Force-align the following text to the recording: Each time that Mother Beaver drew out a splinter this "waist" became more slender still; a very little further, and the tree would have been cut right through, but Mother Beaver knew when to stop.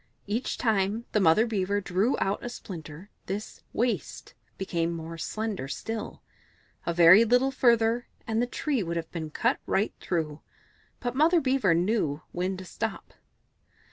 Each 0.25 0.57
time 0.57 1.05
that 1.11 1.19
Mother 1.19 1.45
Beaver 1.45 1.79
drew 1.79 2.17
out 2.17 2.43
a 2.43 2.49
splinter 2.49 3.11
this 3.27 3.61
"waist" 3.71 4.33
became 4.57 4.91
more 4.93 5.15
slender 5.15 5.67
still; 5.67 6.23
a 6.87 6.91
very 6.91 7.23
little 7.23 7.51
further, 7.51 8.07
and 8.25 8.41
the 8.41 8.47
tree 8.47 8.81
would 8.81 8.97
have 8.97 9.11
been 9.11 9.29
cut 9.29 9.59
right 9.67 9.93
through, 9.99 10.41
but 11.01 11.15
Mother 11.15 11.39
Beaver 11.39 11.75
knew 11.75 12.23
when 12.31 12.57
to 12.57 12.65
stop. 12.65 13.13